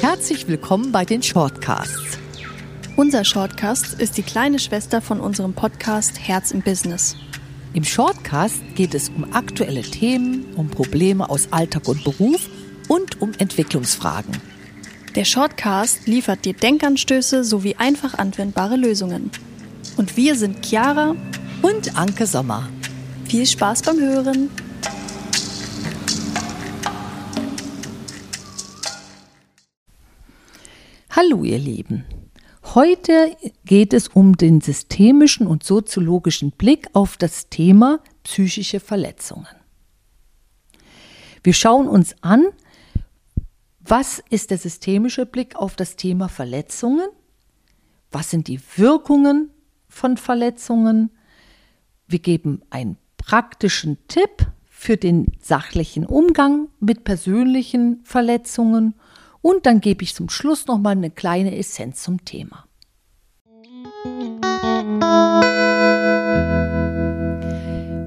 Herzlich 0.00 0.48
willkommen 0.48 0.92
bei 0.92 1.04
den 1.04 1.22
Shortcasts. 1.22 2.18
Unser 2.96 3.24
Shortcast 3.24 4.00
ist 4.00 4.16
die 4.16 4.22
kleine 4.22 4.58
Schwester 4.58 5.00
von 5.00 5.20
unserem 5.20 5.52
Podcast 5.52 6.18
Herz 6.18 6.50
im 6.50 6.62
Business. 6.62 7.16
Im 7.74 7.84
Shortcast 7.84 8.62
geht 8.74 8.94
es 8.94 9.10
um 9.10 9.32
aktuelle 9.32 9.82
Themen, 9.82 10.46
um 10.56 10.68
Probleme 10.68 11.28
aus 11.28 11.52
Alltag 11.52 11.86
und 11.88 12.02
Beruf 12.04 12.48
und 12.88 13.20
um 13.20 13.32
Entwicklungsfragen. 13.38 14.36
Der 15.14 15.24
Shortcast 15.24 16.06
liefert 16.06 16.44
dir 16.44 16.54
Denkanstöße 16.54 17.44
sowie 17.44 17.76
einfach 17.76 18.14
anwendbare 18.14 18.76
Lösungen. 18.76 19.30
Und 19.96 20.16
wir 20.16 20.34
sind 20.34 20.64
Chiara 20.64 21.14
und 21.62 21.96
Anke 21.96 22.26
Sommer. 22.26 22.68
Viel 23.26 23.46
Spaß 23.46 23.82
beim 23.82 24.00
Hören! 24.00 24.50
Hallo 31.16 31.44
ihr 31.44 31.58
Lieben. 31.58 32.04
Heute 32.74 33.34
geht 33.64 33.94
es 33.94 34.06
um 34.06 34.36
den 34.36 34.60
systemischen 34.60 35.46
und 35.46 35.64
soziologischen 35.64 36.50
Blick 36.50 36.88
auf 36.92 37.16
das 37.16 37.48
Thema 37.48 38.00
psychische 38.22 38.80
Verletzungen. 38.80 39.46
Wir 41.42 41.54
schauen 41.54 41.88
uns 41.88 42.14
an, 42.20 42.44
was 43.80 44.22
ist 44.28 44.50
der 44.50 44.58
systemische 44.58 45.24
Blick 45.24 45.56
auf 45.56 45.74
das 45.74 45.96
Thema 45.96 46.28
Verletzungen? 46.28 47.08
Was 48.12 48.28
sind 48.28 48.46
die 48.46 48.60
Wirkungen 48.76 49.48
von 49.88 50.18
Verletzungen? 50.18 51.08
Wir 52.06 52.18
geben 52.18 52.60
einen 52.68 52.98
praktischen 53.16 53.96
Tipp 54.08 54.46
für 54.66 54.98
den 54.98 55.32
sachlichen 55.40 56.04
Umgang 56.04 56.68
mit 56.78 57.04
persönlichen 57.04 58.04
Verletzungen 58.04 58.92
und 59.46 59.64
dann 59.64 59.80
gebe 59.80 60.02
ich 60.02 60.12
zum 60.12 60.28
Schluss 60.28 60.66
noch 60.66 60.78
mal 60.78 60.90
eine 60.90 61.12
kleine 61.12 61.56
Essenz 61.56 62.02
zum 62.02 62.24
Thema. 62.24 62.66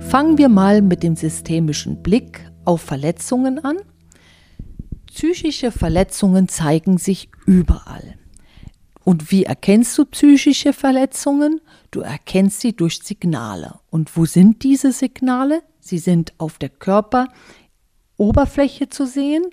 Fangen 0.01 0.37
wir 0.37 0.49
mal 0.49 0.81
mit 0.81 1.01
dem 1.01 1.15
systemischen 1.15 2.03
Blick 2.03 2.45
auf 2.65 2.81
Verletzungen 2.81 3.63
an. 3.63 3.77
Psychische 5.07 5.71
Verletzungen 5.71 6.49
zeigen 6.49 6.97
sich 6.97 7.29
überall. 7.45 8.17
Und 9.05 9.31
wie 9.31 9.45
erkennst 9.45 9.97
du 9.97 10.03
psychische 10.07 10.73
Verletzungen? 10.73 11.61
Du 11.91 12.01
erkennst 12.01 12.59
sie 12.59 12.75
durch 12.75 12.99
Signale. 13.01 13.79
Und 13.89 14.17
wo 14.17 14.25
sind 14.25 14.63
diese 14.63 14.91
Signale? 14.91 15.63
Sie 15.79 15.99
sind 15.99 16.33
auf 16.37 16.57
der 16.57 16.67
Körperoberfläche 16.67 18.89
zu 18.89 19.05
sehen. 19.05 19.45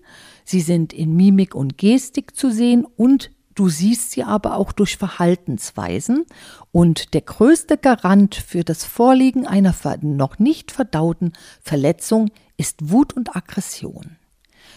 Sie 0.46 0.60
sind 0.60 0.92
in 0.92 1.16
Mimik 1.16 1.56
und 1.56 1.76
Gestik 1.76 2.36
zu 2.36 2.52
sehen 2.52 2.86
und 2.96 3.32
du 3.56 3.68
siehst 3.68 4.12
sie 4.12 4.22
aber 4.22 4.56
auch 4.56 4.70
durch 4.70 4.96
Verhaltensweisen. 4.96 6.24
Und 6.70 7.14
der 7.14 7.22
größte 7.22 7.76
Garant 7.76 8.36
für 8.36 8.62
das 8.62 8.84
Vorliegen 8.84 9.44
einer 9.44 9.74
noch 10.02 10.38
nicht 10.38 10.70
verdauten 10.70 11.32
Verletzung 11.60 12.30
ist 12.56 12.90
Wut 12.90 13.12
und 13.12 13.34
Aggression. 13.34 14.18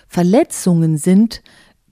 Verletzungen 0.07 0.97
sind 0.97 1.43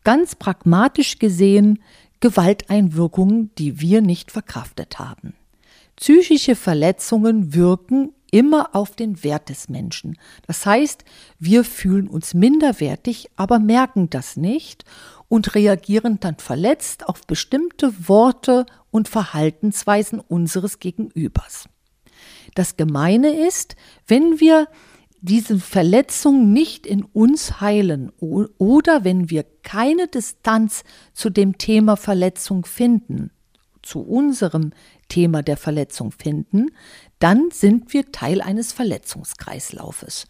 ganz 0.04 0.34
pragmatisch 0.34 1.20
gesehen 1.20 1.84
Gewalteinwirkungen, 2.20 3.52
die 3.60 3.80
wir 3.80 4.02
nicht 4.02 4.32
verkraftet 4.32 4.98
haben. 4.98 5.36
Psychische 5.98 6.56
Verletzungen 6.56 7.54
wirken 7.54 8.12
immer 8.32 8.76
auf 8.76 8.96
den 8.96 9.24
Wert 9.24 9.50
des 9.50 9.70
Menschen. 9.70 10.18
Das 10.46 10.66
heißt, 10.66 11.04
wir 11.40 11.64
fühlen 11.64 12.08
uns 12.08 12.34
minderwertig, 12.34 13.30
aber 13.36 13.60
merken 13.60 14.10
das 14.10 14.38
nicht 14.38 14.86
und 15.28 15.56
reagieren 15.56 16.20
dann 16.20 16.38
verletzt 16.38 17.08
auf 17.08 17.26
bestimmte 17.28 18.08
Worte 18.08 18.66
und 18.92 19.08
Verhaltensweisen 19.08 20.20
unseres 20.20 20.80
Gegenübers. 20.80 21.70
Das 22.56 22.78
Gemeine 22.78 23.48
ist, 23.48 23.76
wenn 24.08 24.40
wir 24.40 24.68
diese 25.22 25.60
Verletzung 25.60 26.54
nicht 26.54 26.86
in 26.86 27.04
uns 27.04 27.60
heilen 27.60 28.12
oder 28.20 29.04
wenn 29.04 29.30
wir 29.30 29.46
keine 29.64 30.08
Distanz 30.08 30.84
zu 31.14 31.30
dem 31.30 31.58
Thema 31.58 31.98
Verletzung 31.98 32.66
finden, 32.66 33.32
zu 33.82 34.02
unserem 34.02 34.72
Thema 35.10 35.42
der 35.42 35.58
Verletzung 35.58 36.12
finden, 36.12 36.68
dann 37.20 37.50
sind 37.52 37.94
wir 37.94 38.12
Teil 38.12 38.42
eines 38.42 38.74
Verletzungskreislaufes. 38.74 40.26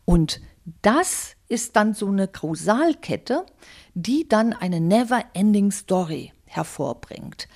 Und 0.05 0.41
das 0.81 1.35
ist 1.47 1.75
dann 1.75 1.93
so 1.93 2.07
eine 2.07 2.27
Kausalkette, 2.27 3.45
die 3.93 4.27
dann 4.27 4.53
eine 4.53 4.79
never-ending 4.79 5.71
Story 5.71 6.33
hervorbringt. 6.45 7.47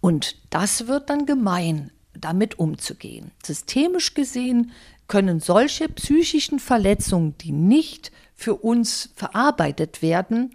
Und 0.00 0.36
das 0.50 0.86
wird 0.86 1.10
dann 1.10 1.26
gemein, 1.26 1.90
damit 2.12 2.58
umzugehen. 2.58 3.32
Systemisch 3.44 4.14
gesehen 4.14 4.72
können 5.08 5.40
solche 5.40 5.88
psychischen 5.88 6.58
Verletzungen, 6.58 7.36
die 7.38 7.52
nicht 7.52 8.10
für 8.34 8.54
uns 8.54 9.10
verarbeitet 9.14 10.02
werden, 10.02 10.52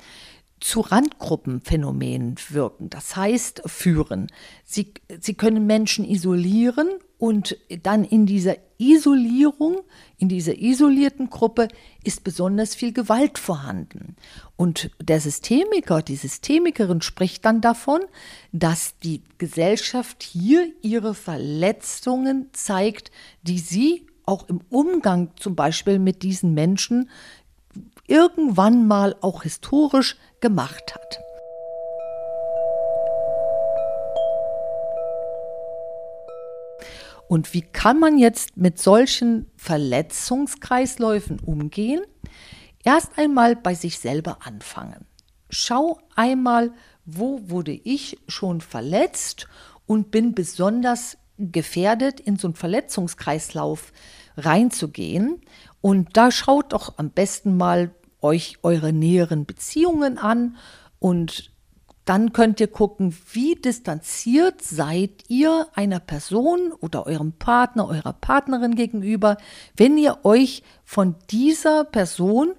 zu 0.61 0.81
Randgruppenphänomenen 0.81 2.35
wirken, 2.49 2.89
das 2.89 3.15
heißt 3.15 3.63
führen. 3.65 4.27
Sie, 4.63 4.93
sie 5.19 5.33
können 5.33 5.65
Menschen 5.65 6.05
isolieren 6.05 6.87
und 7.17 7.57
dann 7.83 8.03
in 8.03 8.25
dieser 8.25 8.55
Isolierung, 8.77 9.81
in 10.17 10.27
dieser 10.29 10.57
isolierten 10.59 11.29
Gruppe 11.29 11.67
ist 12.03 12.23
besonders 12.23 12.73
viel 12.73 12.93
Gewalt 12.93 13.37
vorhanden. 13.37 14.15
Und 14.55 14.89
der 14.99 15.19
Systemiker, 15.19 16.01
die 16.01 16.15
Systemikerin 16.15 17.01
spricht 17.01 17.45
dann 17.45 17.61
davon, 17.61 18.01
dass 18.51 18.97
die 18.99 19.21
Gesellschaft 19.37 20.23
hier 20.23 20.67
ihre 20.81 21.13
Verletzungen 21.13 22.49
zeigt, 22.53 23.11
die 23.43 23.59
sie 23.59 24.07
auch 24.25 24.47
im 24.49 24.61
Umgang 24.69 25.31
zum 25.35 25.55
Beispiel 25.55 25.99
mit 25.99 26.23
diesen 26.23 26.53
Menschen 26.53 27.09
irgendwann 28.07 28.87
mal 28.87 29.15
auch 29.21 29.43
historisch 29.43 30.17
gemacht 30.39 30.93
hat. 30.93 31.19
Und 37.27 37.53
wie 37.53 37.61
kann 37.61 37.97
man 37.97 38.17
jetzt 38.17 38.57
mit 38.57 38.77
solchen 38.77 39.49
Verletzungskreisläufen 39.55 41.39
umgehen? 41.39 42.01
Erst 42.83 43.17
einmal 43.17 43.55
bei 43.55 43.73
sich 43.73 43.99
selber 43.99 44.39
anfangen. 44.41 45.05
Schau 45.49 45.99
einmal, 46.15 46.73
wo 47.05 47.39
wurde 47.49 47.71
ich 47.71 48.17
schon 48.27 48.59
verletzt 48.59 49.47
und 49.85 50.11
bin 50.11 50.35
besonders 50.35 51.17
gefährdet, 51.37 52.19
in 52.19 52.37
so 52.37 52.47
einen 52.47 52.55
Verletzungskreislauf 52.55 53.93
reinzugehen. 54.45 55.41
Und 55.81 56.17
da 56.17 56.31
schaut 56.31 56.73
doch 56.73 56.97
am 56.97 57.09
besten 57.09 57.57
mal 57.57 57.91
euch 58.21 58.59
eure 58.63 58.93
näheren 58.93 59.45
Beziehungen 59.45 60.17
an 60.17 60.57
und 60.99 61.51
dann 62.05 62.33
könnt 62.33 62.59
ihr 62.59 62.67
gucken, 62.67 63.15
wie 63.31 63.55
distanziert 63.55 64.61
seid 64.61 65.29
ihr 65.29 65.67
einer 65.75 65.99
Person 65.99 66.71
oder 66.71 67.05
eurem 67.05 67.33
Partner, 67.33 67.87
eurer 67.87 68.13
Partnerin 68.13 68.75
gegenüber, 68.75 69.37
wenn 69.75 69.97
ihr 69.97 70.19
euch 70.23 70.63
von 70.83 71.15
dieser 71.29 71.83
Person 71.83 72.53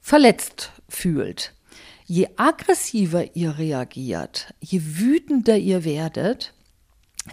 verletzt 0.00 0.70
fühlt. 0.88 1.52
Je 2.06 2.28
aggressiver 2.36 3.34
ihr 3.34 3.58
reagiert, 3.58 4.54
je 4.60 4.80
wütender 4.80 5.58
ihr 5.58 5.84
werdet, 5.84 6.54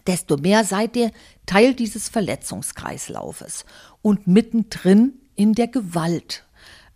desto 0.07 0.37
mehr 0.37 0.63
seid 0.63 0.95
ihr 0.95 1.11
Teil 1.45 1.73
dieses 1.73 2.09
Verletzungskreislaufes 2.09 3.65
und 4.01 4.27
mittendrin 4.27 5.13
in 5.35 5.53
der 5.53 5.67
Gewalt. 5.67 6.45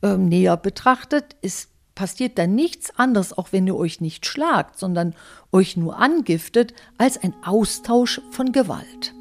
Ähm, 0.01 0.29
näher 0.29 0.57
betrachtet 0.57 1.35
ist 1.41 1.69
passiert 1.97 2.37
dann 2.37 2.53
nichts 2.53 2.91
anderes, 2.95 3.35
auch 3.35 3.51
wenn 3.51 3.65
ihr 3.65 3.75
euch 3.75 4.01
nicht 4.01 4.27
schlagt, 4.27 4.77
sondern 4.77 5.15
euch 5.51 5.77
nur 5.77 5.97
angiftet, 5.97 6.75
als 6.99 7.17
ein 7.17 7.33
Austausch 7.43 8.21
von 8.29 8.51
Gewalt. 8.51 9.15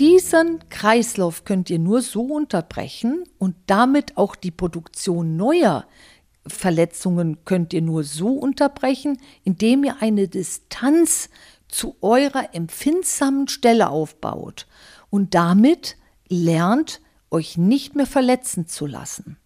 Diesen 0.00 0.66
Kreislauf 0.70 1.44
könnt 1.44 1.68
ihr 1.68 1.78
nur 1.78 2.00
so 2.00 2.22
unterbrechen 2.22 3.24
und 3.38 3.54
damit 3.66 4.16
auch 4.16 4.34
die 4.34 4.50
Produktion 4.50 5.36
neuer 5.36 5.86
Verletzungen 6.46 7.44
könnt 7.44 7.72
ihr 7.72 7.82
nur 7.82 8.04
so 8.04 8.28
unterbrechen, 8.28 9.18
indem 9.44 9.84
ihr 9.84 9.96
eine 10.00 10.28
Distanz 10.28 11.28
zu 11.68 11.96
eurer 12.00 12.54
empfindsamen 12.54 13.48
Stelle 13.48 13.88
aufbaut 13.88 14.66
und 15.10 15.34
damit 15.34 15.96
lernt, 16.28 17.00
euch 17.30 17.56
nicht 17.56 17.94
mehr 17.96 18.06
verletzen 18.06 18.66
zu 18.66 18.86
lassen. 18.86 19.38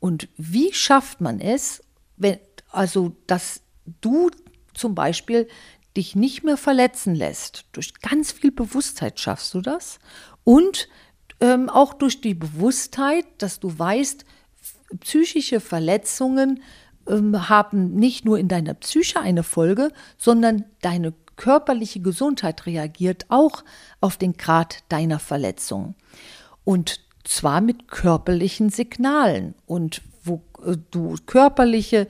Und 0.00 0.28
wie 0.36 0.72
schafft 0.72 1.20
man 1.20 1.40
es, 1.40 1.82
wenn, 2.16 2.38
also, 2.70 3.16
dass 3.26 3.62
du 4.00 4.30
zum 4.74 4.94
Beispiel 4.94 5.48
dich 5.96 6.16
nicht 6.16 6.42
mehr 6.42 6.56
verletzen 6.56 7.14
lässt? 7.14 7.66
Durch 7.72 7.94
ganz 8.00 8.32
viel 8.32 8.50
Bewusstheit 8.50 9.20
schaffst 9.20 9.54
du 9.54 9.60
das 9.60 9.98
und 10.42 10.88
ähm, 11.40 11.68
auch 11.68 11.94
durch 11.94 12.20
die 12.20 12.34
Bewusstheit, 12.34 13.26
dass 13.38 13.60
du 13.60 13.78
weißt, 13.78 14.24
psychische 15.00 15.60
Verletzungen 15.60 16.62
ähm, 17.06 17.48
haben 17.48 17.94
nicht 17.94 18.24
nur 18.24 18.38
in 18.38 18.48
deiner 18.48 18.74
Psyche 18.74 19.20
eine 19.20 19.42
Folge, 19.42 19.92
sondern 20.18 20.64
deine 20.82 21.14
körperliche 21.36 22.00
Gesundheit 22.00 22.66
reagiert 22.66 23.26
auch 23.28 23.64
auf 24.00 24.16
den 24.16 24.34
Grad 24.34 24.78
deiner 24.90 25.18
Verletzung. 25.18 25.94
Und 26.64 27.00
zwar 27.24 27.60
mit 27.60 27.88
körperlichen 27.88 28.68
Signalen. 28.68 29.54
Und 29.66 30.02
wo 30.22 30.42
äh, 30.64 30.76
du 30.90 31.16
körperliche 31.26 32.08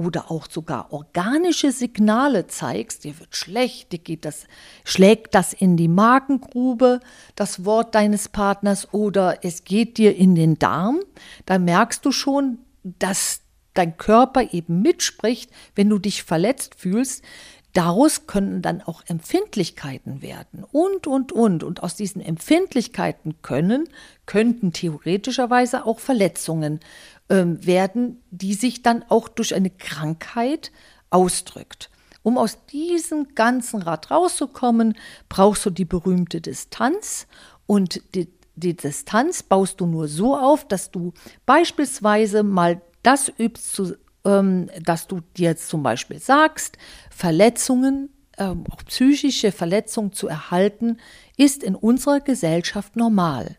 oder 0.00 0.30
auch 0.30 0.46
sogar 0.50 0.94
organische 0.94 1.72
Signale 1.72 2.46
zeigst, 2.46 3.04
dir 3.04 3.18
wird 3.20 3.36
schlecht, 3.36 3.92
dir 3.92 3.98
geht 3.98 4.24
das, 4.24 4.46
schlägt 4.82 5.34
das 5.34 5.52
in 5.52 5.76
die 5.76 5.88
Magengrube, 5.88 7.00
das 7.36 7.66
Wort 7.66 7.94
deines 7.94 8.30
Partners, 8.30 8.94
oder 8.94 9.44
es 9.44 9.64
geht 9.64 9.98
dir 9.98 10.16
in 10.16 10.34
den 10.34 10.58
Darm, 10.58 11.00
dann 11.44 11.66
merkst 11.66 12.02
du 12.04 12.12
schon, 12.12 12.60
dass 12.82 13.42
dein 13.74 13.98
Körper 13.98 14.54
eben 14.54 14.80
mitspricht, 14.80 15.50
wenn 15.74 15.90
du 15.90 15.98
dich 15.98 16.22
verletzt 16.22 16.76
fühlst, 16.76 17.22
Daraus 17.72 18.26
können 18.26 18.62
dann 18.62 18.82
auch 18.82 19.02
Empfindlichkeiten 19.06 20.22
werden 20.22 20.64
und, 20.72 21.06
und, 21.06 21.32
und. 21.32 21.62
Und 21.62 21.82
aus 21.82 21.94
diesen 21.94 22.20
Empfindlichkeiten 22.20 23.42
können, 23.42 23.88
könnten 24.26 24.72
theoretischerweise 24.72 25.86
auch 25.86 26.00
Verletzungen 26.00 26.80
äh, 27.28 27.44
werden, 27.44 28.22
die 28.30 28.54
sich 28.54 28.82
dann 28.82 29.04
auch 29.08 29.28
durch 29.28 29.54
eine 29.54 29.70
Krankheit 29.70 30.72
ausdrückt. 31.10 31.90
Um 32.22 32.36
aus 32.36 32.66
diesem 32.66 33.34
ganzen 33.34 33.82
Rad 33.82 34.10
rauszukommen, 34.10 34.96
brauchst 35.28 35.64
du 35.64 35.70
die 35.70 35.84
berühmte 35.84 36.40
Distanz 36.40 37.26
und 37.66 38.02
die, 38.14 38.28
die 38.56 38.76
Distanz 38.76 39.42
baust 39.42 39.80
du 39.80 39.86
nur 39.86 40.08
so 40.08 40.36
auf, 40.36 40.66
dass 40.66 40.90
du 40.90 41.12
beispielsweise 41.46 42.42
mal 42.42 42.82
das 43.02 43.32
übst 43.38 43.72
zu 43.72 43.94
ähm, 43.94 43.98
dass 44.22 45.06
du 45.06 45.20
dir 45.36 45.56
zum 45.56 45.82
Beispiel 45.82 46.18
sagst, 46.18 46.76
Verletzungen, 47.10 48.10
ähm, 48.38 48.64
auch 48.70 48.84
psychische 48.84 49.52
Verletzungen 49.52 50.12
zu 50.12 50.28
erhalten, 50.28 50.98
ist 51.36 51.62
in 51.62 51.74
unserer 51.74 52.20
Gesellschaft 52.20 52.96
normal. 52.96 53.56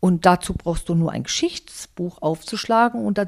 Und 0.00 0.26
dazu 0.26 0.54
brauchst 0.54 0.88
du 0.88 0.94
nur 0.94 1.12
ein 1.12 1.22
Geschichtsbuch 1.22 2.20
aufzuschlagen 2.20 3.04
und 3.04 3.18
da 3.18 3.26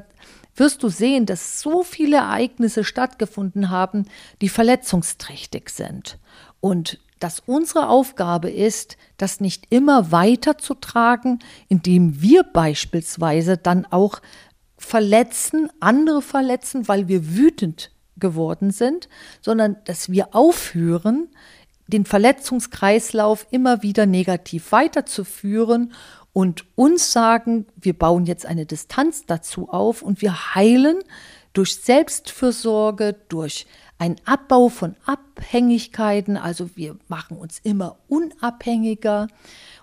wirst 0.55 0.83
du 0.83 0.89
sehen, 0.89 1.25
dass 1.25 1.61
so 1.61 1.83
viele 1.83 2.17
Ereignisse 2.17 2.83
stattgefunden 2.83 3.69
haben, 3.69 4.05
die 4.41 4.49
verletzungsträchtig 4.49 5.69
sind. 5.69 6.19
Und 6.59 6.99
dass 7.19 7.41
unsere 7.45 7.89
Aufgabe 7.89 8.49
ist, 8.49 8.97
das 9.17 9.41
nicht 9.41 9.67
immer 9.69 10.11
weiterzutragen, 10.11 11.39
indem 11.67 12.21
wir 12.21 12.43
beispielsweise 12.43 13.57
dann 13.57 13.85
auch 13.85 14.21
verletzen, 14.79 15.69
andere 15.79 16.21
verletzen, 16.21 16.87
weil 16.87 17.07
wir 17.07 17.35
wütend 17.35 17.91
geworden 18.17 18.71
sind, 18.71 19.09
sondern 19.41 19.77
dass 19.85 20.09
wir 20.09 20.33
aufhören, 20.33 21.27
den 21.87 22.05
Verletzungskreislauf 22.05 23.47
immer 23.51 23.83
wieder 23.83 24.05
negativ 24.05 24.71
weiterzuführen 24.71 25.93
und 26.33 26.65
uns 26.75 27.11
sagen, 27.11 27.65
wir 27.75 27.97
bauen 27.97 28.25
jetzt 28.25 28.45
eine 28.45 28.65
Distanz 28.65 29.25
dazu 29.25 29.69
auf 29.69 30.01
und 30.01 30.21
wir 30.21 30.55
heilen 30.55 30.99
durch 31.53 31.75
Selbstfürsorge, 31.77 33.15
durch 33.27 33.65
einen 33.97 34.15
Abbau 34.23 34.69
von 34.69 34.95
Abhängigkeiten, 35.05 36.37
also 36.37 36.69
wir 36.75 36.97
machen 37.07 37.37
uns 37.37 37.59
immer 37.63 37.97
unabhängiger 38.07 39.27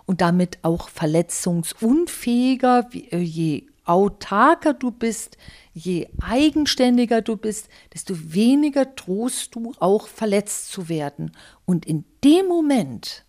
und 0.07 0.21
damit 0.21 0.59
auch 0.63 0.89
verletzungsunfähiger, 0.89 2.89
äh, 3.11 3.19
je 3.19 3.67
autarker 3.87 4.75
du 4.75 4.91
bist, 4.91 5.39
je 5.73 6.09
eigenständiger 6.21 7.23
du 7.23 7.37
bist, 7.37 7.69
desto 7.95 8.15
weniger 8.33 8.85
drohst 8.85 9.55
du 9.55 9.73
auch 9.79 10.09
verletzt 10.09 10.71
zu 10.71 10.89
werden. 10.89 11.33
Und 11.65 11.87
in 11.87 12.05
dem 12.23 12.47
Moment 12.47 13.25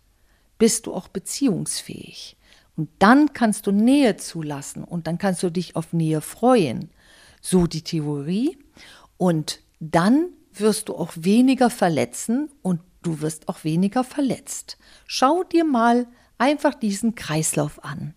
bist 0.58 0.86
du 0.86 0.94
auch 0.94 1.08
beziehungsfähig. 1.08 2.36
Und 2.76 2.90
dann 2.98 3.32
kannst 3.32 3.66
du 3.66 3.72
Nähe 3.72 4.16
zulassen 4.16 4.84
und 4.84 5.06
dann 5.06 5.18
kannst 5.18 5.42
du 5.42 5.50
dich 5.50 5.74
auf 5.74 5.92
Nähe 5.92 6.20
freuen. 6.20 6.90
So 7.40 7.66
die 7.66 7.82
Theorie. 7.82 8.58
Und 9.16 9.60
dann 9.80 10.28
wirst 10.52 10.88
du 10.88 10.96
auch 10.96 11.12
weniger 11.16 11.70
verletzen 11.70 12.50
und 12.62 12.80
du 13.02 13.20
wirst 13.20 13.48
auch 13.48 13.64
weniger 13.64 14.04
verletzt. 14.04 14.78
Schau 15.06 15.44
dir 15.44 15.64
mal 15.64 16.06
einfach 16.38 16.74
diesen 16.74 17.14
Kreislauf 17.14 17.84
an. 17.84 18.14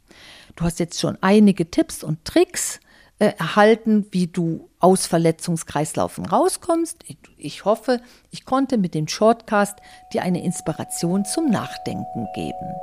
Du 0.56 0.64
hast 0.64 0.80
jetzt 0.80 1.00
schon 1.00 1.18
einige 1.22 1.70
Tipps 1.70 2.04
und 2.04 2.26
Tricks 2.26 2.80
äh, 3.20 3.34
erhalten, 3.38 4.08
wie 4.12 4.28
du 4.28 4.70
aus 4.80 5.06
Verletzungskreislaufen 5.06 6.26
rauskommst. 6.26 7.04
Ich, 7.06 7.18
ich 7.38 7.66
hoffe, 7.66 8.02
ich 8.32 8.46
konnte 8.46 8.78
mit 8.78 8.96
dem 8.96 9.08
Shortcast 9.08 9.78
dir 10.12 10.24
eine 10.24 10.44
Inspiration 10.44 11.26
zum 11.26 11.50
Nachdenken 11.50 12.28
geben. 12.34 12.76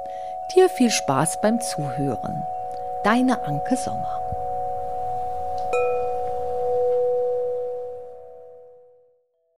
Dir 0.55 0.69
viel 0.69 0.91
Spaß 0.91 1.41
beim 1.43 1.61
Zuhören. 1.61 2.43
Deine 3.05 3.45
Anke 3.45 3.77
Sommer. 3.77 4.38